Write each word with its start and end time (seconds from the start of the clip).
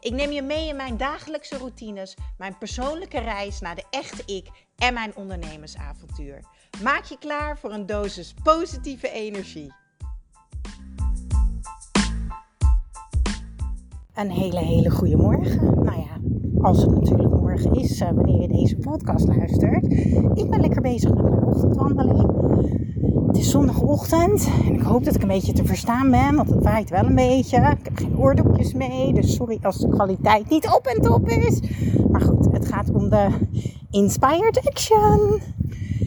Ik 0.00 0.12
neem 0.12 0.30
je 0.30 0.42
mee 0.42 0.68
in 0.68 0.76
mijn 0.76 0.96
dagelijkse 0.96 1.58
routines, 1.58 2.16
mijn 2.38 2.58
persoonlijke 2.58 3.18
reis 3.18 3.60
naar 3.60 3.74
de 3.74 3.84
echte 3.90 4.34
ik 4.34 4.48
en 4.76 4.94
mijn 4.94 5.16
ondernemersavontuur. 5.16 6.40
Maak 6.82 7.04
je 7.04 7.18
klaar 7.18 7.58
voor 7.58 7.72
een 7.72 7.86
dosis 7.86 8.34
positieve 8.42 9.10
energie. 9.10 9.72
Een 14.14 14.30
hele, 14.30 14.58
hele 14.58 14.90
goede 14.90 15.16
morgen. 15.16 15.84
Nou 15.84 16.00
ja, 16.00 16.20
als 16.60 16.82
het 16.82 16.90
natuurlijk 16.90 17.30
morgen 17.30 17.74
is, 17.74 18.00
uh, 18.00 18.10
wanneer 18.10 18.40
je 18.40 18.48
deze 18.48 18.76
podcast 18.76 19.26
luistert. 19.26 19.84
Ik 20.34 20.50
ben 20.50 20.60
lekker 20.60 20.82
bezig 20.82 21.14
met 21.14 21.22
mijn 21.22 21.44
ochtendwandeling. 21.44 22.47
Is 23.38 23.50
zondagochtend 23.50 24.48
en 24.66 24.74
ik 24.74 24.80
hoop 24.80 25.04
dat 25.04 25.14
ik 25.14 25.22
een 25.22 25.28
beetje 25.28 25.52
te 25.52 25.64
verstaan 25.64 26.10
ben, 26.10 26.34
want 26.34 26.50
het 26.50 26.62
waait 26.62 26.90
wel 26.90 27.04
een 27.04 27.14
beetje. 27.14 27.56
Ik 27.56 27.84
heb 27.84 27.96
geen 27.96 28.18
oordopjes 28.18 28.72
mee, 28.72 29.12
dus 29.12 29.34
sorry 29.34 29.58
als 29.62 29.78
de 29.78 29.88
kwaliteit 29.88 30.48
niet 30.48 30.68
op 30.76 30.86
en 30.86 31.02
top 31.02 31.28
is. 31.28 31.60
Maar 32.10 32.20
goed, 32.20 32.52
het 32.52 32.68
gaat 32.68 32.90
om 32.90 33.08
de 33.08 33.28
Inspired 33.90 34.66
Action. 34.66 35.40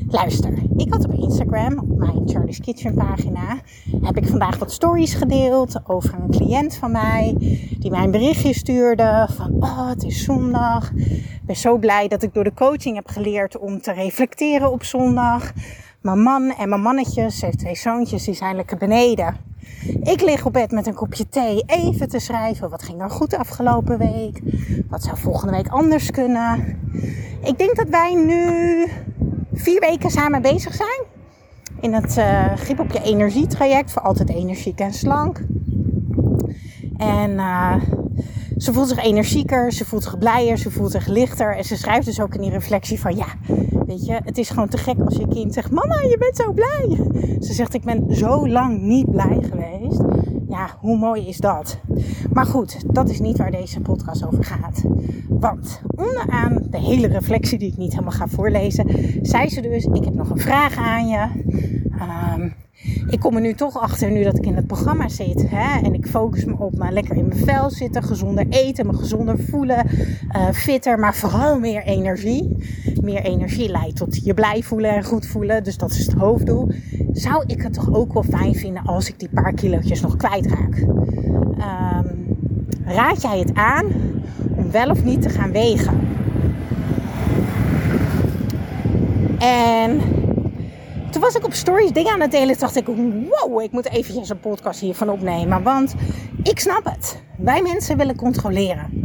Luister, 0.07 0.54
ik 0.77 0.94
had 0.94 1.05
op 1.05 1.13
Instagram, 1.13 1.79
op 1.79 1.98
mijn 1.98 2.21
Charlie's 2.26 2.59
Kitchen 2.59 2.93
pagina, 2.93 3.59
heb 4.02 4.18
ik 4.18 4.27
vandaag 4.27 4.57
wat 4.57 4.71
stories 4.71 5.13
gedeeld 5.13 5.79
over 5.84 6.13
een 6.13 6.32
cliënt 6.32 6.76
van 6.76 6.91
mij 6.91 7.35
die 7.79 7.91
mij 7.91 8.04
een 8.04 8.12
berichtje 8.12 8.54
stuurde 8.54 9.27
van 9.35 9.55
oh 9.59 9.90
het 9.90 10.04
is 10.04 10.24
zondag. 10.24 10.91
Ik 10.96 11.41
ben 11.46 11.55
zo 11.55 11.77
blij 11.77 12.07
dat 12.07 12.24
ik 12.24 12.34
door 12.34 12.43
de 12.43 12.54
coaching 12.54 12.96
heb 12.96 13.07
geleerd 13.07 13.57
om 13.57 13.82
te 13.82 13.91
reflecteren 13.91 14.71
op 14.71 14.84
zondag. 14.84 15.54
Mijn 16.02 16.21
man 16.21 16.54
en 16.57 16.70
mijn 16.70 16.82
mannetjes, 16.82 17.40
ze 17.40 17.46
heeft 17.46 17.60
twee 17.60 17.76
zoontjes, 17.76 18.24
die 18.24 18.34
zijn 18.34 18.55
lekker 18.55 18.77
beneden. 18.77 19.35
Ik 20.04 20.21
lig 20.21 20.46
op 20.46 20.54
bed 20.54 20.71
met 20.71 20.88
een 20.88 20.93
kopje 20.93 21.30
thee 21.30 21.63
even 21.66 22.10
te 22.10 22.20
schrijven. 22.20 22.70
Wat 22.70 22.84
ging 22.84 23.02
er 23.02 23.10
goed 23.10 23.35
afgelopen 23.35 23.98
week? 23.98 24.41
Wat 24.90 25.04
zou 25.04 25.18
volgende 25.18 25.54
week 25.54 25.68
anders 25.68 26.12
kunnen? 26.12 26.80
Ik 27.43 27.58
denk 27.58 27.76
dat 27.76 27.90
wij 27.90 28.13
nu 28.16 28.88
vier 29.54 29.80
weken 29.80 30.10
samen 30.10 30.41
bezig 30.41 30.74
zijn. 30.74 31.04
In 31.80 31.93
het 31.93 32.18
uh, 32.18 32.80
op 32.80 32.91
je 32.91 33.02
energie 33.02 33.48
traject 33.48 33.91
voor 33.91 34.02
altijd 34.02 34.30
energiek 34.30 34.80
en 34.80 34.93
slank. 34.93 35.41
En 36.98 37.32
uh, 37.32 37.76
ze 38.58 38.74
voelt 38.74 38.88
zich 38.88 39.04
energieker, 39.04 39.71
ze 39.71 39.86
voelt 39.86 40.04
zich 40.04 40.18
blijer, 40.18 40.58
ze 40.58 40.71
voelt 40.71 40.91
zich 40.91 41.08
lichter. 41.08 41.55
En 41.55 41.63
ze 41.63 41.77
schrijft 41.77 42.05
dus 42.05 42.21
ook 42.21 42.36
in 42.36 42.41
die 42.41 42.52
reflectie 42.52 42.99
van 42.99 43.15
ja, 43.15 43.27
het 44.23 44.37
is 44.37 44.49
gewoon 44.49 44.67
te 44.67 44.77
gek 44.77 44.99
als 44.99 45.15
je 45.15 45.27
kind 45.27 45.53
zegt, 45.53 45.71
mama, 45.71 46.01
je 46.01 46.17
bent 46.20 46.35
zo 46.35 46.51
blij. 46.51 46.97
Ze 47.47 47.53
zegt, 47.53 47.73
ik 47.73 47.84
ben 47.84 48.15
zo 48.15 48.47
lang 48.47 48.81
niet 48.81 49.11
blij 49.11 49.39
geweest. 49.41 50.01
Ja, 50.47 50.77
hoe 50.79 50.97
mooi 50.97 51.27
is 51.27 51.37
dat? 51.37 51.77
Maar 52.34 52.45
goed, 52.45 52.93
dat 52.93 53.09
is 53.09 53.19
niet 53.19 53.37
waar 53.37 53.51
deze 53.51 53.79
podcast 53.79 54.25
over 54.25 54.43
gaat. 54.43 54.84
Want 55.27 55.81
onderaan 55.95 56.67
de 56.69 56.79
hele 56.79 57.07
reflectie 57.07 57.57
die 57.57 57.71
ik 57.71 57.77
niet 57.77 57.91
helemaal 57.91 58.12
ga 58.12 58.27
voorlezen, 58.27 58.87
zei 59.21 59.49
ze 59.49 59.62
dus, 59.62 59.85
ik 59.85 60.03
heb 60.03 60.13
nog 60.13 60.29
een 60.29 60.39
vraag 60.39 60.77
aan 60.77 61.07
je. 61.07 61.27
Um, 61.93 62.53
ik 63.07 63.19
kom 63.19 63.35
er 63.35 63.41
nu 63.41 63.53
toch 63.53 63.79
achter, 63.79 64.12
nu 64.12 64.23
dat 64.23 64.38
ik 64.38 64.45
in 64.45 64.56
het 64.56 64.67
programma 64.67 65.09
zit. 65.09 65.50
Hè, 65.50 65.80
en 65.85 65.94
ik 65.94 66.07
focus 66.07 66.46
me 66.46 66.56
op 66.57 66.78
maar 66.78 66.91
lekker 66.91 67.16
in 67.16 67.28
mijn 67.28 67.40
vel 67.40 67.69
zitten, 67.69 68.03
gezonder 68.03 68.46
eten, 68.50 68.88
me 68.88 68.94
gezonder 68.94 69.40
voelen, 69.40 69.85
uh, 70.35 70.50
fitter, 70.50 71.00
maar 71.00 71.16
vooral 71.16 71.59
meer 71.59 71.84
energie. 71.84 72.57
Meer 73.01 73.23
energie 73.23 73.69
leidt 73.69 73.95
tot 73.95 74.23
je 74.23 74.34
blij 74.34 74.63
voelen 74.63 74.91
en 74.91 75.03
goed 75.03 75.25
voelen. 75.28 75.63
Dus 75.63 75.78
dat 75.78 75.91
is 75.91 76.06
het 76.06 76.16
hoofddoel. 76.16 76.72
Zou 77.12 77.44
ik 77.47 77.62
het 77.62 77.73
toch 77.73 77.94
ook 77.94 78.13
wel 78.13 78.23
fijn 78.23 78.56
vinden 78.56 78.84
als 78.84 79.07
ik 79.09 79.19
die 79.19 79.29
paar 79.34 79.53
kilootjes 79.53 80.01
nog 80.01 80.16
kwijtraak? 80.16 80.78
Um, 80.78 82.38
raad 82.85 83.22
jij 83.22 83.39
het 83.39 83.53
aan 83.53 83.85
om 84.56 84.72
wel 84.72 84.89
of 84.89 85.03
niet 85.03 85.22
te 85.22 85.29
gaan 85.29 85.51
wegen? 85.51 86.00
En 89.39 90.01
toen 91.12 91.22
was 91.22 91.35
ik 91.35 91.45
op 91.45 91.53
stories 91.53 91.91
dingen 91.91 92.13
aan 92.13 92.22
het 92.22 92.31
delen. 92.31 92.59
dacht 92.59 92.75
ik, 92.75 92.85
wow, 92.85 93.62
ik 93.62 93.72
moet 93.72 93.89
eventjes 93.89 94.29
een 94.29 94.39
podcast 94.39 94.79
hiervan 94.79 95.09
opnemen. 95.09 95.63
Want 95.63 95.95
ik 96.44 96.59
snap 96.59 96.85
het. 96.85 97.22
Wij 97.38 97.62
mensen 97.62 97.97
willen 97.97 98.16
controleren. 98.16 99.00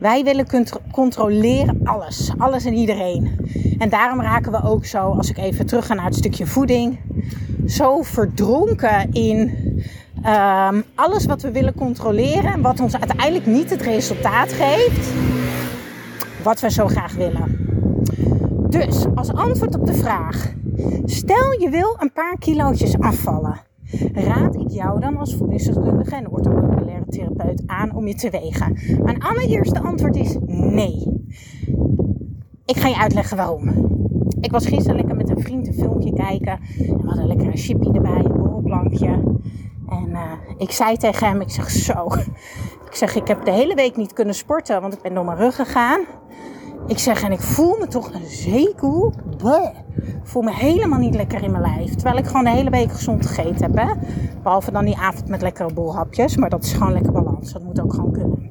Wij 0.00 0.24
willen 0.24 0.46
controleren 0.92 1.80
alles. 1.84 2.32
Alles 2.38 2.64
en 2.64 2.74
iedereen. 2.74 3.38
En 3.78 3.88
daarom 3.88 4.20
raken 4.20 4.52
we 4.52 4.62
ook 4.62 4.84
zo, 4.84 4.98
als 4.98 5.30
ik 5.30 5.38
even 5.38 5.66
terug 5.66 5.86
ga 5.86 5.94
naar 5.94 6.04
het 6.04 6.16
stukje 6.16 6.46
voeding. 6.46 6.98
Zo 7.66 8.02
verdronken 8.02 9.12
in 9.12 9.38
um, 10.26 10.84
alles 10.94 11.26
wat 11.26 11.42
we 11.42 11.50
willen 11.50 11.74
controleren. 11.74 12.52
En 12.52 12.62
wat 12.62 12.80
ons 12.80 12.96
uiteindelijk 12.96 13.46
niet 13.46 13.70
het 13.70 13.82
resultaat 13.82 14.52
geeft. 14.52 15.12
Wat 16.42 16.60
we 16.60 16.70
zo 16.70 16.86
graag 16.86 17.14
willen. 17.14 17.58
Dus 18.68 19.04
als 19.14 19.32
antwoord 19.32 19.74
op 19.74 19.86
de 19.86 19.94
vraag 19.94 20.52
Stel 21.04 21.60
je 21.60 21.68
wil 21.70 21.96
een 21.98 22.12
paar 22.12 22.38
kilootjes 22.38 22.98
afvallen. 22.98 23.69
Raad 24.12 24.54
ik 24.54 24.70
jou 24.70 25.00
dan 25.00 25.16
als 25.16 25.36
voedingsdeskundige 25.36 26.16
en 26.16 26.30
orthomoleculaire 26.30 27.04
therapeut 27.08 27.62
aan 27.66 27.94
om 27.94 28.06
je 28.06 28.14
te 28.14 28.30
wegen? 28.30 28.78
Mijn 29.02 29.22
allereerste 29.22 29.80
antwoord 29.80 30.16
is 30.16 30.36
nee. 30.46 31.22
Ik 32.64 32.76
ga 32.76 32.88
je 32.88 32.98
uitleggen 32.98 33.36
waarom. 33.36 33.68
Ik 34.40 34.50
was 34.50 34.66
gisteren 34.66 34.96
lekker 34.96 35.16
met 35.16 35.28
een 35.28 35.40
vriend 35.40 35.66
een 35.66 35.74
filmpje 35.74 36.12
kijken. 36.12 36.58
En 36.78 36.96
we 36.96 37.06
hadden 37.06 37.26
lekker 37.26 37.46
een 37.46 37.56
chipje 37.56 37.92
erbij, 37.92 38.24
een 38.24 38.36
borrelplankje. 38.36 39.08
En 39.88 40.08
uh, 40.08 40.32
ik 40.58 40.70
zei 40.70 40.96
tegen 40.96 41.28
hem, 41.28 41.40
ik 41.40 41.50
zeg 41.50 41.70
zo. 41.70 42.06
Ik 42.90 42.96
zeg, 42.96 43.14
ik 43.14 43.28
heb 43.28 43.44
de 43.44 43.52
hele 43.52 43.74
week 43.74 43.96
niet 43.96 44.12
kunnen 44.12 44.34
sporten, 44.34 44.80
want 44.80 44.92
ik 44.94 45.02
ben 45.02 45.14
door 45.14 45.24
mijn 45.24 45.38
rug 45.38 45.56
gegaan. 45.56 46.00
Ik 46.86 46.98
zeg, 46.98 47.22
en 47.22 47.32
ik 47.32 47.40
voel 47.40 47.76
me 47.78 47.86
toch 47.86 48.12
een 48.14 48.26
zeekoe. 48.26 49.12
Voel 50.22 50.42
me 50.42 50.54
helemaal 50.54 50.98
niet 50.98 51.14
lekker 51.14 51.42
in 51.42 51.50
mijn 51.50 51.62
lijf. 51.62 51.94
Terwijl 51.94 52.16
ik 52.16 52.26
gewoon 52.26 52.44
de 52.44 52.50
hele 52.50 52.70
week 52.70 52.92
gezond 52.92 53.26
gegeten 53.26 53.62
heb. 53.62 53.76
Hè? 53.76 53.94
Behalve 54.42 54.70
dan 54.70 54.84
die 54.84 54.96
avond 54.96 55.28
met 55.28 55.42
lekkere 55.42 55.72
bolhapjes. 55.72 56.36
Maar 56.36 56.50
dat 56.50 56.64
is 56.64 56.72
gewoon 56.72 56.92
lekker 56.92 57.12
balans. 57.12 57.52
Dat 57.52 57.62
moet 57.62 57.80
ook 57.80 57.94
gewoon 57.94 58.12
kunnen. 58.12 58.50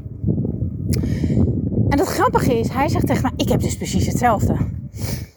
En 1.89 1.99
het 1.99 2.07
grappige 2.07 2.59
is, 2.59 2.69
hij 2.69 2.89
zegt 2.89 3.07
tegen 3.07 3.21
mij, 3.21 3.31
ik 3.35 3.49
heb 3.49 3.61
dus 3.61 3.77
precies 3.77 4.05
hetzelfde. 4.05 4.57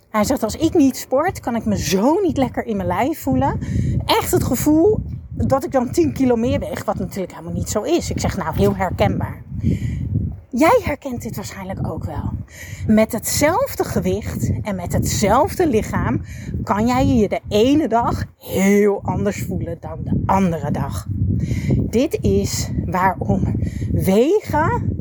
Hij 0.09 0.25
zegt, 0.25 0.43
als 0.43 0.57
ik 0.57 0.75
niet 0.75 0.97
sport, 0.97 1.41
kan 1.41 1.57
ik 1.57 1.65
me 1.65 1.79
zo 1.79 2.21
niet 2.21 2.37
lekker 2.37 2.67
in 2.67 2.77
mijn 2.77 2.89
lijf 2.89 3.23
voelen. 3.23 3.59
Echt 4.05 4.31
het 4.31 4.45
gevoel 4.45 5.03
dat 5.31 5.65
ik 5.65 5.73
dan 5.73 5.91
10 5.91 6.13
kilo 6.13 6.37
meer 6.37 6.59
weeg, 6.59 6.85
wat 6.85 6.99
natuurlijk 6.99 7.33
helemaal 7.33 7.53
niet 7.53 7.69
zo 7.69 7.83
is. 7.83 8.11
Ik 8.11 8.21
zeg, 8.21 8.37
nou, 8.37 8.57
heel 8.57 8.77
herkenbaar. 8.77 9.43
Jij 10.55 10.81
herkent 10.83 11.23
dit 11.23 11.37
waarschijnlijk 11.37 11.89
ook 11.89 12.05
wel. 12.05 12.33
Met 12.87 13.13
hetzelfde 13.13 13.85
gewicht 13.85 14.53
en 14.63 14.77
met 14.77 14.93
hetzelfde 14.93 15.69
lichaam 15.69 16.21
kan 16.65 16.87
jij 16.87 17.07
je 17.07 17.29
de 17.29 17.41
ene 17.49 17.89
dag 17.89 18.25
heel 18.39 19.01
anders 19.03 19.43
voelen 19.43 19.77
dan 19.81 19.99
de 20.05 20.23
andere 20.27 20.71
dag. 20.71 21.07
Dit 21.79 22.19
is 22.21 22.71
waarom 22.87 23.55
wegen 23.93 24.97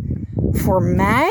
voor 0.52 0.84
mij 0.84 1.30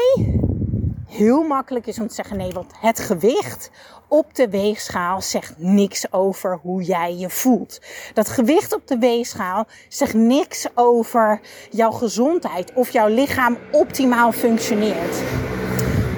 heel 1.11 1.43
makkelijk 1.43 1.87
is 1.87 1.99
om 1.99 2.09
te 2.09 2.15
zeggen 2.15 2.37
nee, 2.37 2.53
want 2.53 2.73
het 2.81 3.01
gewicht 3.01 3.71
op 4.09 4.35
de 4.35 4.49
weegschaal 4.49 5.23
zegt 5.23 5.55
niks 5.57 6.13
over 6.13 6.59
hoe 6.63 6.83
jij 6.83 7.17
je 7.17 7.31
voelt. 7.31 7.81
Dat 8.15 8.29
gewicht 8.29 8.75
op 8.75 8.87
de 8.87 8.99
weegschaal 8.99 9.67
zegt 9.89 10.15
niks 10.15 10.67
over 10.75 11.41
jouw 11.71 11.91
gezondheid 11.91 12.73
of 12.73 12.91
jouw 12.91 13.09
lichaam 13.09 13.57
optimaal 13.71 14.33
functioneert. 14.33 15.23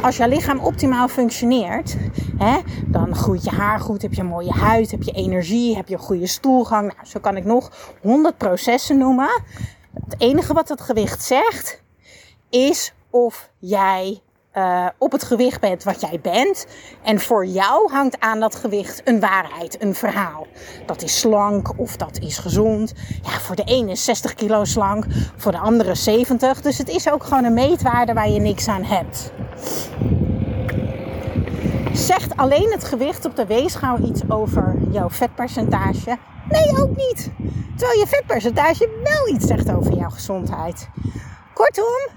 Als 0.02 0.16
jouw 0.16 0.28
lichaam 0.28 0.58
optimaal 0.58 1.08
functioneert, 1.08 1.96
hè, 2.38 2.58
dan 2.86 3.14
groeit 3.14 3.44
je 3.44 3.50
haar 3.50 3.80
goed, 3.80 4.02
heb 4.02 4.14
je 4.14 4.22
mooie 4.22 4.52
huid, 4.52 4.90
heb 4.90 5.02
je 5.02 5.12
energie, 5.12 5.76
heb 5.76 5.88
je 5.88 5.94
een 5.94 6.00
goede 6.00 6.26
stoelgang. 6.26 6.92
Nou, 6.94 7.06
zo 7.06 7.20
kan 7.20 7.36
ik 7.36 7.44
nog 7.44 7.94
100 8.00 8.36
processen 8.38 8.98
noemen. 8.98 9.42
Het 10.04 10.14
enige 10.18 10.52
wat 10.52 10.68
het 10.68 10.80
gewicht 10.80 11.22
zegt, 11.22 11.82
is 12.50 12.94
of 13.10 13.50
jij 13.58 14.22
uh, 14.54 14.86
op 14.98 15.12
het 15.12 15.22
gewicht 15.22 15.60
bent 15.60 15.84
wat 15.84 16.00
jij 16.00 16.18
bent. 16.22 16.66
En 17.02 17.20
voor 17.20 17.46
jou 17.46 17.92
hangt 17.92 18.20
aan 18.20 18.40
dat 18.40 18.54
gewicht 18.54 19.00
een 19.04 19.20
waarheid, 19.20 19.82
een 19.82 19.94
verhaal. 19.94 20.46
Dat 20.86 21.02
is 21.02 21.18
slank 21.18 21.78
of 21.78 21.96
dat 21.96 22.18
is 22.18 22.38
gezond. 22.38 22.92
Ja, 23.22 23.30
voor 23.30 23.56
de 23.56 23.64
ene 23.64 23.90
is 23.90 24.04
60 24.04 24.34
kilo 24.34 24.64
slank, 24.64 25.04
voor 25.36 25.52
de 25.52 25.58
andere 25.58 25.94
70. 25.94 26.60
Dus 26.60 26.78
het 26.78 26.88
is 26.88 27.10
ook 27.10 27.24
gewoon 27.24 27.44
een 27.44 27.54
meetwaarde 27.54 28.12
waar 28.12 28.28
je 28.28 28.40
niks 28.40 28.68
aan 28.68 28.84
hebt. 28.84 29.32
Zegt 31.92 32.36
alleen 32.36 32.70
het 32.72 32.84
gewicht 32.84 33.24
op 33.24 33.36
de 33.36 33.46
weegschaal 33.46 33.98
iets 33.98 34.20
over 34.28 34.76
jouw 34.90 35.10
vetpercentage? 35.10 36.18
Nee, 36.48 36.82
ook 36.82 36.96
niet. 36.96 37.30
Terwijl 37.76 37.98
je 37.98 38.06
vetpercentage 38.06 38.88
wel 39.02 39.34
iets 39.34 39.46
zegt 39.46 39.72
over 39.72 39.94
jouw 39.94 40.10
gezondheid. 40.10 40.88
Kortom, 41.54 42.08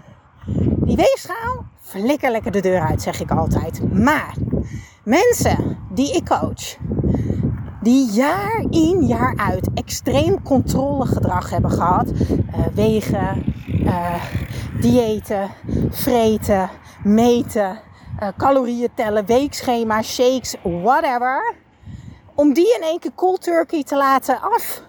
die 0.86 0.96
weegschaal, 0.96 1.66
flikker 1.96 2.32
lekker 2.32 2.52
de 2.52 2.60
deur 2.60 2.80
uit, 2.80 3.02
zeg 3.02 3.20
ik 3.20 3.32
altijd. 3.32 3.94
Maar 3.94 4.36
mensen 5.04 5.78
die 5.90 6.16
ik 6.16 6.26
coach, 6.26 6.78
die 7.82 8.12
jaar 8.12 8.66
in 8.70 9.06
jaar 9.06 9.34
uit 9.38 9.70
extreem 9.74 10.42
controlegedrag 10.42 11.50
hebben 11.50 11.72
gehad, 11.72 12.08
uh, 12.10 12.66
wegen, 12.74 13.54
uh, 13.84 14.24
diëten, 14.82 15.50
vreten, 15.90 16.70
meten, 17.04 17.80
uh, 18.20 18.28
calorieën 18.38 18.90
tellen, 18.96 19.26
weekschema, 19.26 20.02
shakes, 20.02 20.56
whatever. 20.62 21.54
Om 22.36 22.54
die 22.54 22.76
in 22.76 22.82
één 22.82 23.00
keer 23.00 23.16
cold 23.16 23.42
turkey 23.42 23.84
te 23.84 23.98
laten 23.98 24.42
af 24.42 24.82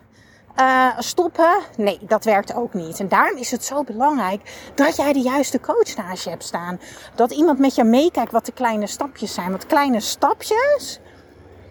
uh, 0.60 0.98
stoppen. 0.98 1.58
Nee, 1.76 1.98
dat 2.00 2.24
werkt 2.24 2.54
ook 2.54 2.74
niet. 2.74 3.00
En 3.00 3.08
daarom 3.08 3.38
is 3.38 3.50
het 3.50 3.64
zo 3.64 3.84
belangrijk 3.84 4.70
dat 4.74 4.96
jij 4.96 5.12
de 5.12 5.20
juiste 5.20 5.60
coach 5.60 6.24
hebt 6.24 6.44
staan. 6.44 6.80
Dat 7.14 7.32
iemand 7.32 7.58
met 7.58 7.74
je 7.74 7.84
meekijkt 7.84 8.32
wat 8.32 8.46
de 8.46 8.52
kleine 8.52 8.86
stapjes 8.86 9.34
zijn. 9.34 9.50
Want 9.50 9.66
kleine 9.66 10.00
stapjes, 10.00 11.00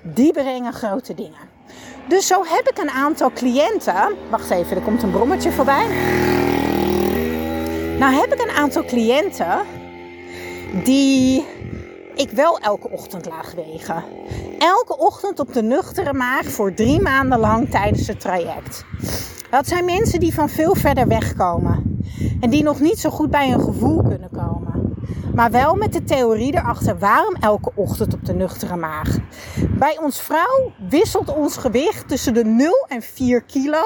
die 0.01 0.33
brengen 0.33 0.73
grote 0.73 1.13
dingen. 1.13 1.53
Dus 2.07 2.27
zo 2.27 2.43
heb 2.45 2.69
ik 2.69 2.77
een 2.77 2.89
aantal 2.89 3.31
cliënten. 3.31 4.15
Wacht 4.29 4.49
even, 4.49 4.77
er 4.77 4.83
komt 4.83 5.03
een 5.03 5.11
brommetje 5.11 5.51
voorbij. 5.51 5.87
Nou 7.99 8.13
heb 8.13 8.33
ik 8.33 8.41
een 8.41 8.55
aantal 8.55 8.85
cliënten 8.85 9.59
die 10.83 11.45
ik 12.15 12.31
wel 12.31 12.59
elke 12.59 12.89
ochtend 12.89 13.25
laag 13.25 13.53
wegen. 13.53 14.03
Elke 14.59 14.97
ochtend 14.97 15.39
op 15.39 15.53
de 15.53 15.61
nuchtere 15.61 16.13
maag 16.13 16.45
voor 16.45 16.73
drie 16.73 17.01
maanden 17.01 17.39
lang 17.39 17.69
tijdens 17.69 18.07
het 18.07 18.19
traject. 18.19 18.85
Dat 19.49 19.67
zijn 19.67 19.85
mensen 19.85 20.19
die 20.19 20.33
van 20.33 20.49
veel 20.49 20.75
verder 20.75 21.07
weg 21.07 21.33
komen. 21.33 21.99
En 22.39 22.49
die 22.49 22.63
nog 22.63 22.79
niet 22.79 22.99
zo 22.99 23.09
goed 23.09 23.29
bij 23.29 23.49
hun 23.49 23.61
gevoel 23.61 24.03
kunnen 24.03 24.29
komen. 24.31 24.95
Maar 25.35 25.51
wel 25.51 25.75
met 25.75 25.93
de 25.93 26.03
theorie 26.03 26.53
erachter 26.53 26.99
waarom 26.99 27.35
elke 27.35 27.71
ochtend 27.75 28.13
op 28.13 28.25
de 28.25 28.33
nuchtere 28.33 28.75
maag. 28.75 29.17
Bij 29.77 29.99
ons 30.01 30.21
vrouw 30.21 30.71
wisselt 30.89 31.35
ons 31.35 31.57
gewicht 31.57 32.07
tussen 32.07 32.33
de 32.33 32.43
0 32.43 32.85
en 32.87 33.01
4 33.01 33.41
kilo 33.41 33.83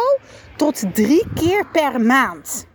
tot 0.56 0.84
drie 0.94 1.28
keer 1.34 1.68
per 1.72 2.02
maand. 2.02 2.68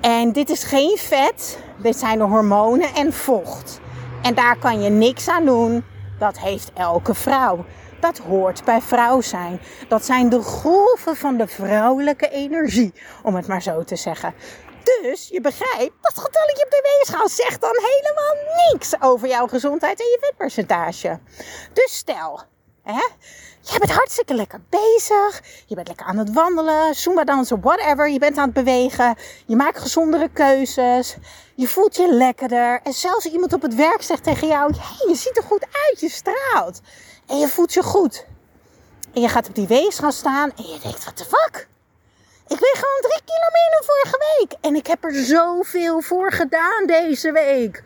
En 0.00 0.32
dit 0.32 0.50
is 0.50 0.64
geen 0.64 0.96
vet, 0.96 1.58
dit 1.76 1.96
zijn 1.96 2.18
de 2.18 2.24
hormonen 2.24 2.94
en 2.94 3.12
vocht. 3.12 3.80
En 4.22 4.34
daar 4.34 4.58
kan 4.58 4.82
je 4.82 4.90
niks 4.90 5.28
aan 5.28 5.44
doen. 5.44 5.84
Dat 6.18 6.38
heeft 6.38 6.72
elke 6.74 7.14
vrouw. 7.14 7.64
Dat 8.00 8.18
hoort 8.18 8.64
bij 8.64 8.80
vrouw 8.80 9.20
zijn. 9.20 9.60
Dat 9.88 10.04
zijn 10.04 10.28
de 10.28 10.42
golven 10.42 11.16
van 11.16 11.36
de 11.36 11.46
vrouwelijke 11.46 12.28
energie, 12.28 12.92
om 13.22 13.34
het 13.34 13.46
maar 13.46 13.62
zo 13.62 13.84
te 13.84 13.96
zeggen. 13.96 14.34
Dus 15.02 15.28
je 15.28 15.40
begrijpt, 15.40 15.94
dat 16.00 16.18
getalletje 16.18 16.64
op 16.64 16.70
de 16.70 16.96
weegschaal 16.96 17.28
zegt 17.28 17.60
dan 17.60 17.74
helemaal 17.74 18.54
niks 18.72 19.00
over 19.00 19.28
jouw 19.28 19.46
gezondheid 19.46 20.00
en 20.00 20.06
je 20.06 20.18
vetpercentage. 20.20 21.18
Dus 21.72 21.96
stel, 21.96 22.42
hè, 22.94 23.06
je 23.60 23.78
bent 23.78 23.90
hartstikke 23.90 24.34
lekker 24.34 24.60
bezig. 24.68 25.42
Je 25.66 25.74
bent 25.74 25.88
lekker 25.88 26.06
aan 26.06 26.18
het 26.18 26.32
wandelen, 26.32 26.94
zumba 26.94 27.24
dansen, 27.24 27.60
whatever. 27.60 28.10
Je 28.10 28.18
bent 28.18 28.36
aan 28.38 28.44
het 28.44 28.64
bewegen. 28.64 29.16
Je 29.46 29.56
maakt 29.56 29.78
gezondere 29.78 30.28
keuzes. 30.32 31.16
Je 31.54 31.68
voelt 31.68 31.96
je 31.96 32.14
lekkerder. 32.14 32.80
En 32.82 32.92
zelfs 32.92 33.24
iemand 33.26 33.52
op 33.52 33.62
het 33.62 33.74
werk 33.74 34.02
zegt 34.02 34.22
tegen 34.22 34.48
jou: 34.48 34.72
hey, 34.72 35.08
je 35.08 35.14
ziet 35.14 35.36
er 35.36 35.42
goed 35.42 35.62
uit, 35.62 36.00
je 36.00 36.08
straalt. 36.08 36.80
En 37.26 37.38
je 37.38 37.48
voelt 37.48 37.72
je 37.72 37.82
goed. 37.82 38.26
En 39.14 39.20
je 39.20 39.28
gaat 39.28 39.48
op 39.48 39.54
die 39.54 39.66
weegschaal 39.66 40.12
staan 40.12 40.52
en 40.56 40.64
je 40.64 40.78
denkt: 40.82 41.04
what 41.04 41.16
the 41.16 41.24
fuck? 41.24 41.68
Ik 42.48 42.58
weeg 42.58 42.74
gewoon 42.74 43.00
drie 43.00 43.22
kilo 43.24 43.48
vorige 43.84 44.36
week. 44.38 44.52
En 44.60 44.74
ik 44.74 44.86
heb 44.86 45.04
er 45.04 45.14
zoveel 45.14 46.00
voor 46.00 46.32
gedaan 46.32 46.86
deze 46.86 47.32
week. 47.32 47.82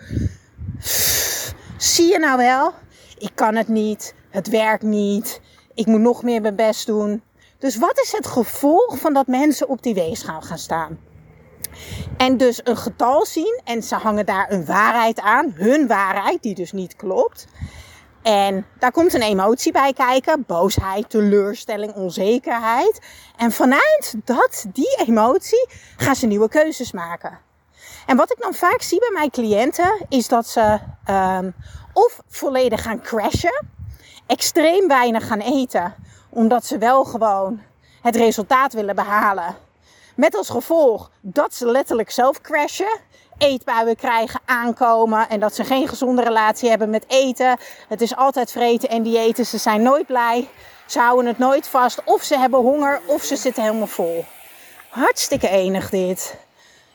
Zie 1.77 2.13
je 2.13 2.19
nou 2.19 2.37
wel? 2.37 2.75
Ik 3.23 3.31
kan 3.35 3.55
het 3.55 3.69
niet. 3.69 4.15
Het 4.31 4.49
werkt 4.49 4.83
niet. 4.83 5.41
Ik 5.75 5.87
moet 5.87 6.01
nog 6.01 6.23
meer 6.23 6.41
mijn 6.41 6.57
best 6.57 6.87
doen. 6.87 7.23
Dus 7.59 7.77
wat 7.77 8.01
is 8.01 8.13
het 8.13 8.27
gevolg 8.27 8.99
van 8.99 9.13
dat 9.13 9.27
mensen 9.27 9.69
op 9.69 9.83
die 9.83 9.95
weegschaal 9.95 10.41
gaan 10.41 10.59
staan? 10.59 10.99
En 12.17 12.37
dus 12.37 12.61
een 12.65 12.77
getal 12.77 13.27
zien 13.27 13.61
en 13.65 13.83
ze 13.83 13.95
hangen 13.95 14.27
daar 14.27 14.53
een 14.53 14.65
waarheid 14.65 15.21
aan, 15.21 15.53
hun 15.55 15.87
waarheid, 15.87 16.43
die 16.43 16.55
dus 16.55 16.73
niet 16.73 16.97
klopt. 16.97 17.47
En 18.23 18.67
daar 18.79 18.93
komt 18.93 19.15
een 19.15 19.23
emotie 19.23 19.73
bij 19.73 19.93
kijken: 19.93 20.45
boosheid, 20.47 21.11
teleurstelling, 21.11 21.95
onzekerheid. 21.95 23.01
En 23.37 23.53
vanuit 23.53 24.15
dat, 24.25 24.67
die 24.73 24.97
emotie, 25.07 25.69
gaan 25.97 26.17
ze 26.17 26.27
nieuwe 26.27 26.49
keuzes 26.49 26.93
maken. 26.93 27.39
En 28.07 28.17
wat 28.17 28.31
ik 28.31 28.41
dan 28.41 28.55
vaak 28.55 28.83
zie 28.83 28.99
bij 28.99 29.11
mijn 29.13 29.31
cliënten, 29.31 30.07
is 30.09 30.29
dat 30.29 30.47
ze 30.47 30.79
um, 31.11 31.55
of 31.93 32.21
volledig 32.29 32.83
gaan 32.83 33.03
crashen 33.03 33.71
extreem 34.27 34.89
weinig 34.89 35.27
gaan 35.27 35.41
eten. 35.41 35.95
Omdat 36.31 36.67
ze 36.67 36.79
wel 36.79 37.05
gewoon 37.05 37.61
het 38.03 38.17
resultaat 38.17 38.73
willen 38.73 38.95
behalen. 38.95 39.57
Met 40.17 40.37
als 40.37 40.49
gevolg 40.49 41.11
dat 41.21 41.55
ze 41.55 41.67
letterlijk 41.67 42.11
zelf 42.11 42.41
crashen. 42.41 43.01
Eetbuien 43.39 43.97
krijgen, 43.97 44.41
aankomen. 44.45 45.29
En 45.29 45.41
dat 45.41 45.55
ze 45.55 45.65
geen 45.65 45.89
gezonde 45.89 46.23
relatie 46.23 46.69
hebben 46.69 46.91
met 46.91 47.05
eten. 47.09 47.59
Het 47.89 48.01
is 48.01 48.17
altijd 48.17 48.51
vreten 48.51 48.89
en 48.89 49.03
diëten. 49.03 49.47
Ze 49.47 49.59
zijn 49.59 49.83
nooit 49.83 50.07
blij. 50.07 50.49
Ze 50.87 50.99
houden 50.99 51.27
het 51.27 51.39
nooit 51.39 51.69
vast. 51.69 52.05
Of 52.05 52.23
ze 52.23 52.39
hebben 52.39 52.61
honger 52.61 53.01
of 53.07 53.23
ze 53.23 53.37
zitten 53.37 53.63
helemaal 53.63 53.87
vol. 53.87 54.25
Hartstikke 54.89 55.49
enig 55.49 55.91
dit. 55.91 56.37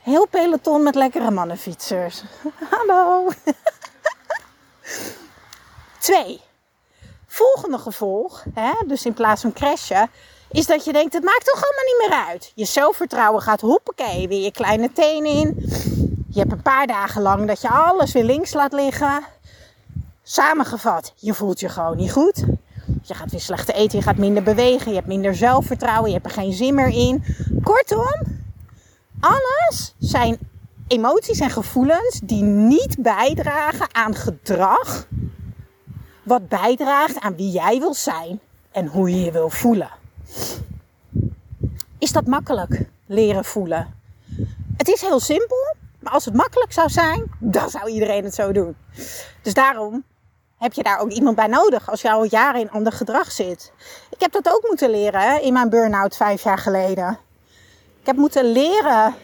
Heel 0.07 0.27
peloton 0.27 0.83
met 0.83 0.95
lekkere 0.95 1.31
mannenfietsers. 1.31 2.24
Hallo. 2.71 3.27
Twee 6.00 6.42
volgende 7.27 7.77
gevolg, 7.77 8.44
hè, 8.54 8.71
dus 8.86 9.06
in 9.06 9.13
plaats 9.13 9.42
van 9.42 9.54
crashen, 9.54 10.09
is 10.51 10.65
dat 10.65 10.86
je 10.86 10.94
denkt: 10.94 11.13
het 11.13 11.24
maakt 11.24 11.45
toch 11.45 11.63
allemaal 11.63 11.86
niet 11.86 12.09
meer 12.09 12.27
uit. 12.27 12.51
Je 12.56 12.65
zelfvertrouwen 12.65 13.42
gaat 13.42 13.62
hoppakee, 13.62 14.27
weer 14.27 14.44
je 14.44 14.51
kleine 14.51 14.92
tenen 14.92 15.31
in. 15.31 15.56
Je 16.30 16.39
hebt 16.39 16.51
een 16.51 16.62
paar 16.62 16.88
dagen 16.88 17.21
lang 17.21 17.48
dat 17.48 17.62
je 17.62 17.69
alles 17.69 18.12
weer 18.12 18.24
links 18.24 18.53
laat 18.53 18.74
liggen. 18.74 19.24
Samengevat, 20.24 21.13
je 21.15 21.33
voelt 21.33 21.60
je 21.60 21.70
gewoon 21.70 21.98
niet 21.98 22.12
goed. 22.12 22.43
Je 23.03 23.13
gaat 23.13 23.32
weer 23.32 23.39
slechter 23.39 23.74
eten, 23.74 23.98
je 23.98 24.03
gaat 24.03 24.17
minder 24.17 24.43
bewegen, 24.43 24.89
je 24.89 24.96
hebt 24.96 25.08
minder 25.08 25.36
zelfvertrouwen, 25.36 26.10
je 26.10 26.15
hebt 26.15 26.27
er 26.27 26.41
geen 26.41 26.53
zin 26.53 26.75
meer 26.75 26.89
in. 26.89 27.24
Kortom, 27.63 28.37
alles 29.19 29.93
zijn 29.97 30.38
emoties 30.88 31.39
en 31.39 31.50
gevoelens 31.50 32.19
die 32.24 32.43
niet 32.43 32.95
bijdragen 33.00 33.95
aan 33.95 34.15
gedrag 34.15 35.07
wat 36.24 36.47
bijdraagt 36.47 37.19
aan 37.19 37.36
wie 37.36 37.51
jij 37.51 37.79
wil 37.79 37.93
zijn 37.93 38.39
en 38.71 38.88
hoe 38.88 39.09
je 39.09 39.21
je 39.21 39.31
wil 39.31 39.50
voelen. 39.50 39.89
Is 41.97 42.12
dat 42.12 42.25
makkelijk 42.25 42.89
leren 43.05 43.45
voelen? 43.45 43.95
Het 44.77 44.88
is 44.88 45.01
heel 45.01 45.19
simpel, 45.19 45.75
maar 46.00 46.13
als 46.13 46.25
het 46.25 46.33
makkelijk 46.33 46.71
zou 46.71 46.89
zijn, 46.89 47.31
dan 47.39 47.69
zou 47.69 47.89
iedereen 47.89 48.24
het 48.24 48.36
zo 48.36 48.51
doen. 48.51 48.75
Dus 49.41 49.53
daarom 49.53 50.03
heb 50.57 50.74
je 50.74 50.83
daar 50.83 51.00
ook 51.00 51.12
iemand 51.12 51.36
bij 51.36 51.47
nodig 51.47 51.89
als 51.89 52.01
je 52.01 52.12
al 52.12 52.24
jaren 52.24 52.62
in 52.62 52.71
ander 52.71 52.93
gedrag 52.93 53.31
zit. 53.31 53.71
Ik 54.09 54.19
heb 54.19 54.31
dat 54.31 54.50
ook 54.50 54.63
moeten 54.67 54.89
leren 54.89 55.41
in 55.41 55.53
mijn 55.53 55.69
burn-out 55.69 56.15
vijf 56.15 56.43
jaar 56.43 56.57
geleden. 56.57 57.19
Ik 58.08 58.14
heb 58.14 58.22
moeten 58.22 58.52
leren 58.52 59.16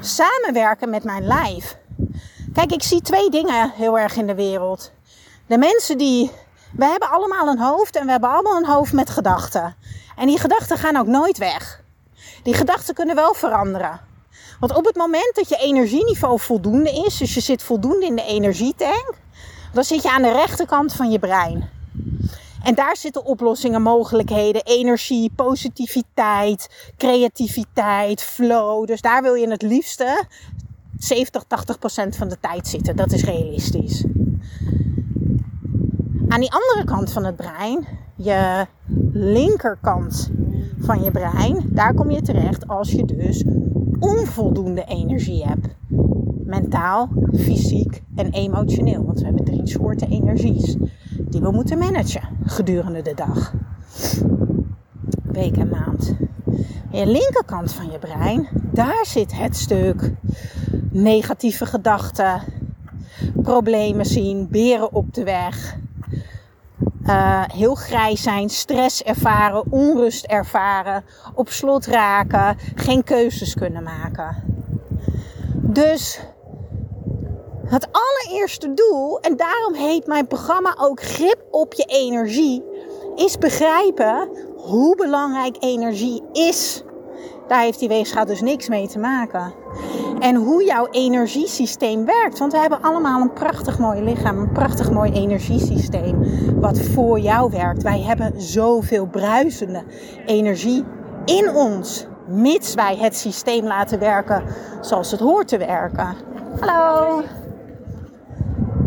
samenwerken 0.00 0.90
met 0.90 1.04
mijn 1.04 1.26
lijf. 1.26 1.78
Kijk, 2.52 2.72
ik 2.72 2.82
zie 2.82 3.00
twee 3.00 3.30
dingen 3.30 3.70
heel 3.70 3.98
erg 3.98 4.16
in 4.16 4.26
de 4.26 4.34
wereld. 4.34 4.92
De 5.46 5.58
mensen 5.58 5.98
die. 5.98 6.30
We 6.72 6.84
hebben 6.84 7.10
allemaal 7.10 7.48
een 7.48 7.58
hoofd 7.58 7.96
en 7.96 8.04
we 8.04 8.10
hebben 8.10 8.30
allemaal 8.30 8.56
een 8.56 8.66
hoofd 8.66 8.92
met 8.92 9.10
gedachten. 9.10 9.76
En 10.16 10.26
die 10.26 10.38
gedachten 10.38 10.78
gaan 10.78 10.96
ook 10.96 11.06
nooit 11.06 11.38
weg. 11.38 11.82
Die 12.42 12.54
gedachten 12.54 12.94
kunnen 12.94 13.14
wel 13.14 13.34
veranderen. 13.34 14.00
Want 14.60 14.74
op 14.74 14.84
het 14.84 14.96
moment 14.96 15.34
dat 15.34 15.48
je 15.48 15.56
energieniveau 15.56 16.40
voldoende 16.40 16.90
is, 17.06 17.16
dus 17.16 17.34
je 17.34 17.40
zit 17.40 17.62
voldoende 17.62 18.06
in 18.06 18.16
de 18.16 18.24
energietank, 18.24 19.14
dan 19.72 19.84
zit 19.84 20.02
je 20.02 20.10
aan 20.10 20.22
de 20.22 20.32
rechterkant 20.32 20.92
van 20.92 21.10
je 21.10 21.18
brein. 21.18 21.70
En 22.62 22.74
daar 22.74 22.96
zitten 22.96 23.24
oplossingen, 23.24 23.82
mogelijkheden, 23.82 24.64
energie, 24.64 25.30
positiviteit, 25.36 26.92
creativiteit, 26.96 28.22
flow. 28.22 28.86
Dus 28.86 29.00
daar 29.00 29.22
wil 29.22 29.34
je 29.34 29.50
het 29.50 29.62
liefste 29.62 30.24
70, 30.98 31.44
80 31.46 31.78
procent 31.78 32.16
van 32.16 32.28
de 32.28 32.36
tijd 32.40 32.68
zitten. 32.68 32.96
Dat 32.96 33.12
is 33.12 33.24
realistisch. 33.24 34.04
Aan 36.28 36.40
die 36.40 36.52
andere 36.52 36.84
kant 36.84 37.12
van 37.12 37.24
het 37.24 37.36
brein, 37.36 37.86
je 38.14 38.66
linkerkant 39.12 40.30
van 40.78 41.02
je 41.02 41.10
brein, 41.10 41.64
daar 41.70 41.94
kom 41.94 42.10
je 42.10 42.22
terecht 42.22 42.68
als 42.68 42.90
je 42.90 43.04
dus 43.04 43.44
onvoldoende 43.98 44.84
energie 44.84 45.44
hebt. 45.44 45.66
mentaal, 46.44 47.08
fysiek 47.34 48.02
en 48.14 48.30
emotioneel. 48.30 49.04
Want 49.04 49.18
we 49.18 49.24
hebben 49.24 49.44
drie 49.44 49.66
soorten 49.66 50.10
energies 50.10 50.76
we 51.42 51.50
moeten 51.50 51.78
managen 51.78 52.28
gedurende 52.44 53.02
de 53.02 53.14
dag, 53.14 53.52
week 55.22 55.56
en 55.56 55.68
maand. 55.68 56.14
En 56.92 56.98
je 56.98 57.06
linkerkant 57.06 57.72
van 57.72 57.90
je 57.90 57.98
brein, 57.98 58.48
daar 58.72 59.04
zit 59.06 59.36
het 59.38 59.56
stuk 59.56 60.12
negatieve 60.90 61.66
gedachten, 61.66 62.42
problemen 63.42 64.06
zien, 64.06 64.48
beren 64.50 64.92
op 64.92 65.14
de 65.14 65.24
weg, 65.24 65.76
uh, 67.02 67.42
heel 67.46 67.74
grijs 67.74 68.22
zijn, 68.22 68.48
stress 68.48 69.02
ervaren, 69.02 69.72
onrust 69.72 70.24
ervaren, 70.24 71.04
op 71.34 71.48
slot 71.48 71.86
raken, 71.86 72.56
geen 72.74 73.04
keuzes 73.04 73.54
kunnen 73.54 73.82
maken. 73.82 74.36
Dus 75.54 76.20
het 77.68 77.88
allereerste 77.92 78.74
doel, 78.74 79.20
en 79.20 79.36
daarom 79.36 79.74
heet 79.74 80.06
mijn 80.06 80.26
programma 80.26 80.76
ook 80.78 81.02
Grip 81.02 81.44
op 81.50 81.74
je 81.74 81.84
energie, 81.84 82.64
is 83.14 83.38
begrijpen 83.38 84.28
hoe 84.56 84.96
belangrijk 84.96 85.56
energie 85.60 86.22
is. 86.32 86.84
Daar 87.48 87.60
heeft 87.60 87.78
die 87.78 87.88
weegschaal 87.88 88.24
dus 88.24 88.40
niks 88.40 88.68
mee 88.68 88.88
te 88.88 88.98
maken. 88.98 89.54
En 90.18 90.34
hoe 90.34 90.64
jouw 90.64 90.86
energiesysteem 90.90 92.04
werkt. 92.04 92.38
Want 92.38 92.52
we 92.52 92.58
hebben 92.58 92.82
allemaal 92.82 93.20
een 93.20 93.32
prachtig 93.32 93.78
mooi 93.78 94.02
lichaam, 94.02 94.38
een 94.38 94.52
prachtig 94.52 94.90
mooi 94.90 95.12
energiesysteem. 95.12 96.18
Wat 96.60 96.80
voor 96.80 97.18
jou 97.18 97.50
werkt. 97.50 97.82
Wij 97.82 98.00
hebben 98.00 98.40
zoveel 98.42 99.06
bruisende 99.06 99.84
energie 100.26 100.84
in 101.24 101.54
ons. 101.54 102.06
Mits 102.26 102.74
wij 102.74 102.96
het 102.96 103.16
systeem 103.16 103.64
laten 103.64 103.98
werken 103.98 104.44
zoals 104.80 105.10
het 105.10 105.20
hoort 105.20 105.48
te 105.48 105.58
werken. 105.58 106.16
Hallo. 106.60 107.22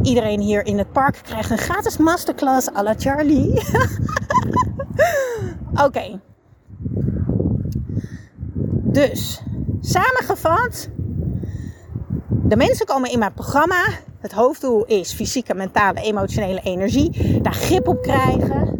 Iedereen 0.10 0.39
hier 0.39 0.66
in 0.66 0.78
het 0.78 0.92
park 0.92 1.20
krijgt 1.24 1.50
een 1.50 1.58
gratis 1.58 1.98
masterclass 1.98 2.75
à 2.75 2.84
la 2.84 2.94
Charlie. 2.98 3.54
Oké. 5.86 6.20
Dus, 8.74 9.42
samengevat. 9.82 10.89
De 12.28 12.56
mensen 12.56 12.86
komen 12.86 13.12
in 13.12 13.20
mijn 13.20 13.34
programma. 13.34 13.86
Het 14.20 14.32
hoofddoel 14.32 14.86
is 14.86 15.13
fysieke, 15.13 15.54
mentale, 15.54 16.01
emotionele 16.01 16.62
energie. 16.62 17.42
Daar 17.42 17.54
grip 17.54 17.88
op 17.88 18.01
krijgen. 18.01 18.78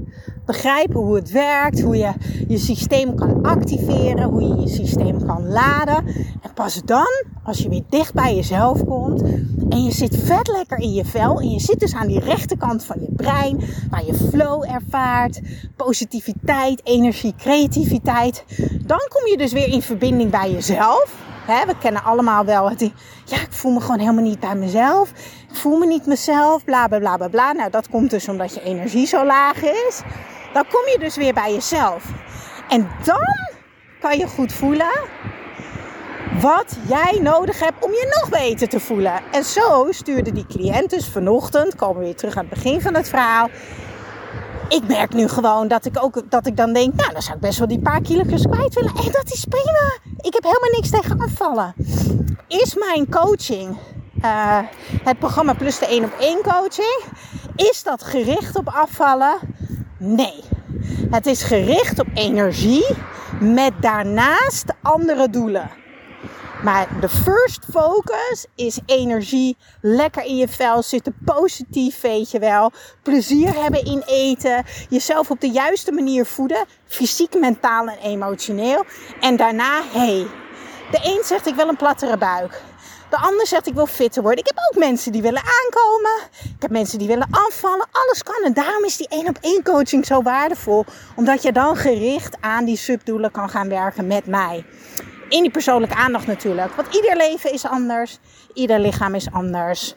Begrijpen 0.50 1.00
hoe 1.00 1.16
het 1.16 1.32
werkt. 1.32 1.82
Hoe 1.82 1.98
je 1.98 2.12
je 2.48 2.58
systeem 2.58 3.16
kan 3.16 3.44
activeren. 3.44 4.24
Hoe 4.24 4.42
je 4.42 4.56
je 4.56 4.68
systeem 4.68 5.26
kan 5.26 5.48
laden. 5.48 6.08
En 6.42 6.54
pas 6.54 6.82
dan, 6.86 7.24
als 7.44 7.58
je 7.58 7.70
weer 7.70 7.84
dicht 7.90 8.14
bij 8.14 8.36
jezelf 8.36 8.86
komt. 8.86 9.22
En 9.70 9.84
je 9.84 9.92
zit 9.92 10.18
vet 10.18 10.48
lekker 10.48 10.78
in 10.78 10.94
je 10.94 11.06
vel. 11.06 11.40
En 11.40 11.50
je 11.50 11.60
zit 11.60 11.80
dus 11.80 11.94
aan 11.94 12.08
die 12.08 12.20
rechterkant 12.20 12.84
van 12.84 12.96
je 13.00 13.12
brein. 13.16 13.62
Waar 13.90 14.06
je 14.06 14.14
flow 14.14 14.66
ervaart. 14.72 15.42
Positiviteit, 15.76 16.82
energie, 16.84 17.34
creativiteit. 17.38 18.44
Dan 18.86 19.02
kom 19.10 19.28
je 19.28 19.38
dus 19.38 19.52
weer 19.52 19.68
in 19.68 19.82
verbinding 19.82 20.32
bij 20.32 20.52
jezelf 20.52 21.28
we 21.50 21.76
kennen 21.80 22.04
allemaal 22.04 22.46
wel 22.46 22.70
het. 22.70 22.80
Ja, 23.26 23.42
ik 23.42 23.52
voel 23.52 23.72
me 23.72 23.82
gewoon 23.82 24.00
helemaal 24.00 24.24
niet 24.24 24.40
bij 24.40 24.56
mezelf. 24.56 25.10
Ik 25.50 25.56
voel 25.56 25.78
me 25.78 25.86
niet 25.86 26.06
mezelf. 26.06 26.64
Bla 26.64 26.88
bla 26.88 27.00
bla 27.00 27.18
bla 27.18 27.28
bla. 27.28 27.52
Nou, 27.52 27.70
dat 27.70 27.90
komt 27.90 28.10
dus 28.10 28.28
omdat 28.28 28.54
je 28.54 28.64
energie 28.64 29.08
zo 29.08 29.26
laag 29.26 29.64
is. 29.64 30.02
Dan 30.54 30.66
kom 30.70 30.88
je 30.92 30.98
dus 31.00 31.16
weer 31.16 31.34
bij 31.34 31.54
jezelf. 31.54 32.04
En 32.70 32.90
dan 33.04 33.50
kan 34.00 34.18
je 34.18 34.28
goed 34.28 34.54
voelen 34.54 35.02
wat 36.42 36.78
jij 36.88 37.20
nodig 37.22 37.60
hebt 37.60 37.86
om 37.86 37.92
je 37.92 38.20
nog 38.20 38.30
beter 38.30 38.68
te 38.68 38.80
voelen. 38.80 39.22
En 39.32 39.44
zo 39.44 39.88
stuurde 39.90 40.32
die 40.32 40.46
cliënt 40.46 40.90
dus 40.90 41.08
vanochtend, 41.08 41.76
komen 41.76 42.00
we 42.00 42.06
weer 42.06 42.16
terug 42.16 42.36
aan 42.36 42.46
het 42.50 42.54
begin 42.54 42.82
van 42.82 42.94
het 42.94 43.10
verhaal 43.10 43.50
ik 44.70 44.88
merk 44.88 45.14
nu 45.14 45.28
gewoon 45.28 45.68
dat 45.68 45.86
ik 45.86 46.04
ook 46.04 46.32
dat 46.32 46.46
ik 46.48 46.58
dan 46.58 46.74
denk, 46.74 46.94
nou, 46.94 47.14
dan 47.14 47.22
zou 47.22 47.36
ik 47.36 47.42
best 47.42 47.58
wel 47.58 47.68
die 47.68 47.80
paar 47.80 48.02
kilo's 48.02 48.48
kwijt 48.50 48.74
willen. 48.74 48.96
En 48.96 49.12
dat 49.12 49.32
is 49.32 49.46
prima. 49.46 49.98
Ik 50.18 50.34
heb 50.34 50.44
helemaal 50.44 50.72
niks 50.72 50.90
tegen 50.90 51.20
afvallen. 51.20 51.74
Is 52.48 52.76
mijn 52.76 53.10
coaching, 53.10 53.78
uh, 54.26 54.60
het 55.04 55.20
programma 55.20 55.54
plus 55.54 55.80
de 55.80 55.88
1 55.88 56.04
op 56.04 56.14
1 56.20 56.42
coaching, 56.42 57.04
is 57.56 57.84
dat 57.84 58.04
gericht 58.04 58.56
op 58.56 58.68
afvallen? 58.68 59.38
Nee. 60.00 60.44
Het 61.12 61.26
is 61.26 61.44
gericht 61.44 62.00
op 62.00 62.08
energie 62.14 62.86
met 63.40 63.74
daarnaast 63.82 64.66
andere 64.82 65.30
doelen. 65.30 65.72
Maar 66.64 67.00
de 67.00 67.10
first 67.10 67.66
focus 67.72 68.46
is 68.56 68.80
energie, 68.86 69.58
lekker 69.82 70.24
in 70.24 70.36
je 70.36 70.48
vel 70.48 70.84
zitten, 70.84 71.16
positief 71.26 72.02
weet 72.02 72.32
je 72.32 72.40
wel, 72.40 72.72
plezier 73.04 73.62
hebben 73.62 73.86
in 73.86 74.04
eten, 74.06 74.64
jezelf 74.90 75.32
op 75.32 75.42
de 75.42 75.50
juiste 75.50 75.92
manier 75.92 76.26
voeden, 76.26 76.66
fysiek, 76.86 77.40
mentaal 77.40 77.88
en 77.88 77.98
emotioneel. 77.98 78.86
En 79.20 79.36
daarna, 79.36 79.82
hey, 79.92 80.28
de 80.92 81.00
een 81.04 81.24
zegt 81.24 81.48
ik 81.48 81.56
wil 81.56 81.68
een 81.68 81.78
plattere 81.78 82.18
buik. 82.18 82.62
De 83.10 83.18
ander 83.18 83.48
zegt 83.48 83.68
ik 83.68 83.74
wil 83.74 83.86
fitter 83.86 84.22
worden. 84.22 84.40
Ik 84.40 84.52
heb 84.56 84.58
ook 84.70 84.80
mensen 84.80 85.12
die 85.12 85.22
willen 85.22 85.42
aankomen. 85.42 86.28
Ik 86.56 86.62
heb 86.62 86.72
mensen 86.72 87.00
die 87.00 87.08
willen 87.08 87.28
afvallen. 87.32 87.88
Alles 87.92 88.24
kan. 88.24 88.44
En 88.44 88.54
daarom 88.54 88.84
is 88.84 88.98
die 88.98 89.08
één 89.08 89.28
op 89.28 89.38
één 89.42 89.64
coaching 89.64 90.06
zo 90.06 90.22
waardevol. 90.22 90.86
Omdat 91.16 91.42
je 91.44 91.52
dan 91.52 91.76
gericht 91.76 92.38
aan 92.42 92.66
die 92.66 92.78
subdoelen 92.78 93.32
kan 93.32 93.50
gaan 93.50 93.70
werken 93.70 94.08
met 94.08 94.26
mij 94.26 94.66
in 95.30 95.42
die 95.42 95.52
persoonlijke 95.52 95.96
aandacht 95.96 96.28
natuurlijk. 96.28 96.76
Want 96.76 96.96
ieder 96.96 97.18
leven 97.18 97.54
is 97.54 97.66
anders. 97.66 98.20
Ieder 98.54 98.80
lichaam 98.80 99.16
is 99.16 99.32
anders. 99.32 99.96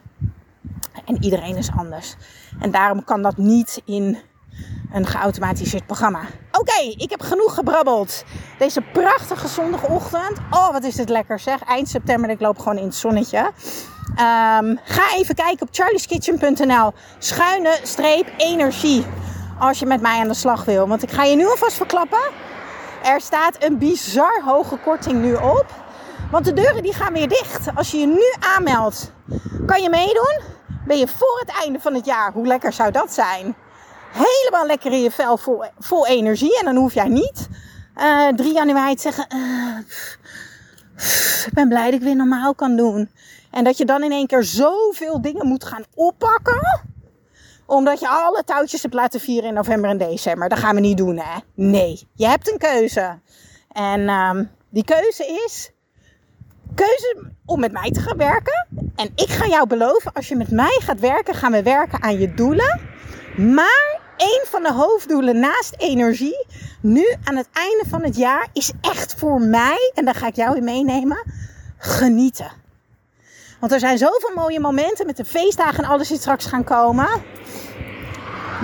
En 1.04 1.24
iedereen 1.24 1.56
is 1.56 1.70
anders. 1.76 2.14
En 2.60 2.70
daarom 2.70 3.04
kan 3.04 3.22
dat 3.22 3.36
niet 3.36 3.82
in 3.84 4.18
een 4.92 5.06
geautomatiseerd 5.06 5.86
programma. 5.86 6.20
Oké, 6.52 6.80
ik 6.96 7.10
heb 7.10 7.20
genoeg 7.20 7.54
gebrabbeld. 7.54 8.24
Deze 8.58 8.80
prachtige 8.92 9.48
zondagochtend. 9.48 10.38
Oh, 10.50 10.70
wat 10.70 10.84
is 10.84 10.94
dit 10.94 11.08
lekker 11.08 11.38
zeg. 11.38 11.64
Eind 11.64 11.88
september 11.88 12.30
ik 12.30 12.40
loop 12.40 12.58
gewoon 12.58 12.78
in 12.78 12.84
het 12.84 12.94
zonnetje. 12.94 13.38
Um, 13.38 14.78
ga 14.84 15.14
even 15.14 15.34
kijken 15.34 15.66
op 15.66 15.68
charlieskitchen.nl. 15.70 16.92
Schuine 17.18 17.78
streep 17.82 18.32
energie. 18.36 19.04
Als 19.58 19.78
je 19.78 19.86
met 19.86 20.00
mij 20.00 20.20
aan 20.20 20.28
de 20.28 20.34
slag 20.34 20.64
wil. 20.64 20.88
Want 20.88 21.02
ik 21.02 21.10
ga 21.10 21.24
je 21.24 21.36
nu 21.36 21.46
alvast 21.46 21.76
verklappen. 21.76 22.30
Er 23.04 23.20
staat 23.20 23.64
een 23.64 23.78
bizar 23.78 24.42
hoge 24.44 24.76
korting 24.76 25.22
nu 25.22 25.34
op. 25.34 25.66
Want 26.30 26.44
de 26.44 26.52
deuren 26.52 26.82
die 26.82 26.94
gaan 26.94 27.12
weer 27.12 27.28
dicht. 27.28 27.74
Als 27.74 27.90
je 27.90 27.98
je 27.98 28.06
nu 28.06 28.34
aanmeldt, 28.56 29.12
kan 29.66 29.82
je 29.82 29.90
meedoen. 29.90 30.40
Ben 30.86 30.98
je 30.98 31.08
voor 31.08 31.38
het 31.40 31.62
einde 31.62 31.80
van 31.80 31.94
het 31.94 32.04
jaar. 32.04 32.32
Hoe 32.32 32.46
lekker 32.46 32.72
zou 32.72 32.90
dat 32.90 33.12
zijn? 33.12 33.54
Helemaal 34.12 34.66
lekker 34.66 34.92
in 34.92 35.02
je 35.02 35.10
vel, 35.10 35.36
vol, 35.36 35.62
vol 35.78 36.06
energie. 36.06 36.58
En 36.58 36.64
dan 36.64 36.76
hoef 36.76 36.94
jij 36.94 37.08
niet 37.08 37.48
uh, 37.96 38.28
eh, 38.28 38.34
3 38.34 38.52
januari 38.52 38.94
te 38.94 39.02
zeggen... 39.02 39.26
Uh, 39.34 39.78
ik 41.46 41.52
ben 41.52 41.68
blij 41.68 41.84
dat 41.84 41.94
ik 41.94 42.06
weer 42.06 42.16
normaal 42.16 42.54
kan 42.54 42.76
doen. 42.76 43.10
En 43.50 43.64
dat 43.64 43.76
je 43.76 43.84
dan 43.84 44.02
in 44.02 44.12
één 44.12 44.26
keer 44.26 44.44
zoveel 44.44 45.20
dingen 45.20 45.46
moet 45.46 45.64
gaan 45.64 45.84
oppakken 45.94 46.90
omdat 47.66 48.00
je 48.00 48.08
alle 48.08 48.42
touwtjes 48.44 48.82
hebt 48.82 48.94
laten 48.94 49.20
vieren 49.20 49.48
in 49.48 49.54
november 49.54 49.90
en 49.90 49.98
december. 49.98 50.48
Dat 50.48 50.58
gaan 50.58 50.74
we 50.74 50.80
niet 50.80 50.96
doen, 50.96 51.18
hè? 51.18 51.38
Nee, 51.54 52.08
je 52.14 52.26
hebt 52.26 52.52
een 52.52 52.58
keuze. 52.58 53.18
En 53.72 54.08
um, 54.08 54.50
die 54.70 54.84
keuze 54.84 55.42
is 55.46 55.70
keuze 56.74 57.30
om 57.44 57.60
met 57.60 57.72
mij 57.72 57.90
te 57.90 58.00
gaan 58.00 58.16
werken. 58.16 58.66
En 58.96 59.12
ik 59.14 59.28
ga 59.28 59.46
jou 59.46 59.66
beloven, 59.66 60.12
als 60.12 60.28
je 60.28 60.36
met 60.36 60.50
mij 60.50 60.80
gaat 60.82 61.00
werken, 61.00 61.34
gaan 61.34 61.52
we 61.52 61.62
werken 61.62 62.02
aan 62.02 62.18
je 62.18 62.34
doelen. 62.34 62.80
Maar 63.36 64.00
een 64.22 64.44
van 64.50 64.62
de 64.62 64.72
hoofddoelen 64.72 65.38
naast 65.38 65.74
energie, 65.76 66.46
nu 66.80 67.06
aan 67.24 67.36
het 67.36 67.48
einde 67.52 67.84
van 67.88 68.02
het 68.02 68.16
jaar, 68.16 68.48
is 68.52 68.72
echt 68.80 69.14
voor 69.18 69.40
mij, 69.40 69.92
en 69.94 70.04
daar 70.04 70.14
ga 70.14 70.26
ik 70.26 70.36
jou 70.36 70.56
in 70.56 70.64
meenemen, 70.64 71.22
genieten. 71.78 72.50
Want 73.60 73.72
er 73.72 73.80
zijn 73.80 73.98
zoveel 73.98 74.34
mooie 74.34 74.60
momenten 74.60 75.06
met 75.06 75.16
de 75.16 75.24
feestdagen 75.24 75.84
en 75.84 75.90
alles 75.90 76.08
die 76.08 76.18
straks 76.18 76.46
gaan 76.46 76.64
komen. 76.64 77.08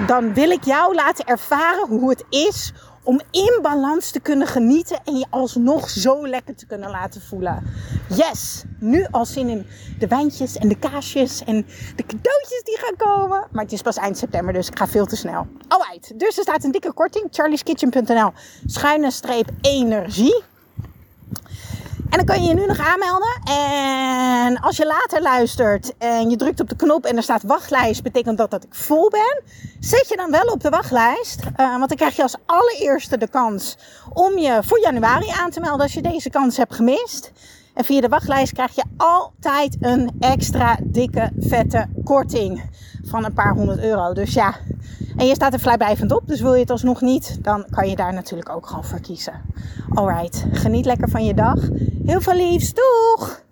Dan 0.07 0.35
wil 0.35 0.50
ik 0.50 0.65
jou 0.65 0.95
laten 0.95 1.25
ervaren 1.25 1.87
hoe 1.88 2.11
het 2.11 2.25
is 2.31 2.73
om 3.09 3.21
in 3.31 3.59
balans 3.62 4.11
te 4.11 4.21
kunnen 4.21 4.47
genieten 4.47 5.00
en 5.05 5.17
je 5.17 5.27
alsnog 5.31 5.91
zo 5.91 6.29
lekker 6.29 6.55
te 6.55 6.67
kunnen 6.67 6.91
laten 6.91 7.21
voelen. 7.21 7.62
Yes, 8.09 8.65
nu 8.79 9.07
al 9.11 9.27
zin 9.27 9.49
in 9.49 9.67
de 9.99 10.07
wijntjes 10.07 10.57
en 10.57 10.69
de 10.69 10.79
kaasjes 10.79 11.45
en 11.45 11.67
de 11.97 12.03
cadeautjes 12.07 12.62
die 12.62 12.79
gaan 12.79 12.97
komen. 12.97 13.47
Maar 13.53 13.62
het 13.62 13.73
is 13.73 13.83
pas 13.83 13.97
eind 13.97 14.19
september, 14.19 14.55
dus 14.55 14.69
ik 14.69 14.79
ga 14.79 14.87
veel 14.87 15.07
te 15.07 15.17
snel. 15.17 15.47
Alright, 15.69 16.19
dus 16.19 16.37
er 16.37 16.43
staat 16.43 16.65
een 16.65 16.71
dikke 16.71 16.93
korting. 16.93 17.29
charlieskitchen.nl 17.31 18.33
schuine 18.67 19.11
streep 19.11 19.50
energie. 19.61 20.43
En 22.11 22.17
dan 22.17 22.25
kan 22.25 22.43
je 22.43 22.49
je 22.49 22.55
nu 22.55 22.67
nog 22.67 22.79
aanmelden. 22.79 23.41
En 23.45 24.61
als 24.61 24.77
je 24.77 24.87
later 24.87 25.23
luistert 25.23 25.97
en 25.99 26.31
je 26.31 26.37
drukt 26.37 26.61
op 26.61 26.69
de 26.69 26.77
knop 26.77 27.05
en 27.05 27.17
er 27.17 27.23
staat 27.23 27.43
wachtlijst, 27.43 28.03
betekent 28.03 28.38
dat 28.38 28.50
dat 28.50 28.65
ik 28.65 28.75
vol 28.75 29.11
ben. 29.11 29.43
Zet 29.81 30.09
je 30.09 30.17
dan 30.17 30.31
wel 30.31 30.45
op 30.45 30.61
de 30.61 30.69
wachtlijst. 30.69 31.41
Uh, 31.41 31.50
want 31.57 31.88
dan 31.88 31.97
krijg 31.97 32.17
je 32.17 32.23
als 32.23 32.37
allereerste 32.47 33.19
de 33.19 33.29
kans 33.29 33.77
om 34.12 34.38
je 34.38 34.59
voor 34.62 34.81
januari 34.81 35.29
aan 35.41 35.50
te 35.50 35.61
melden 35.61 35.81
als 35.81 35.95
je 35.95 36.03
deze 36.03 36.31
kans 36.31 36.57
hebt 36.57 36.75
gemist. 36.75 37.33
En 37.75 37.85
via 37.85 38.00
de 38.00 38.09
wachtlijst 38.09 38.53
krijg 38.53 38.75
je 38.75 38.85
altijd 38.97 39.77
een 39.81 40.11
extra 40.21 40.79
dikke, 40.83 41.31
vette 41.38 41.88
korting 42.05 42.71
van 43.09 43.25
een 43.25 43.33
paar 43.33 43.55
honderd 43.55 43.83
euro. 43.83 44.12
Dus 44.12 44.35
ja, 44.35 44.55
en 45.17 45.27
je 45.27 45.35
staat 45.35 45.53
er 45.53 45.61
vrijblijvend 45.61 46.12
op, 46.12 46.23
dus 46.27 46.41
wil 46.41 46.55
je 46.55 46.61
het 46.61 46.71
alsnog 46.71 47.00
niet, 47.00 47.38
dan 47.41 47.67
kan 47.71 47.88
je 47.88 47.97
daar 47.97 48.12
natuurlijk 48.12 48.49
ook 48.49 48.67
gewoon 48.67 48.85
voor 48.85 49.00
kiezen. 49.00 49.33
Alright, 49.95 50.47
geniet 50.53 50.85
lekker 50.85 51.09
van 51.09 51.25
je 51.25 51.35
dag. 51.35 51.69
Heel 52.05 52.21
veel 52.21 52.37
liefs, 52.37 52.75
doeg! 52.75 53.47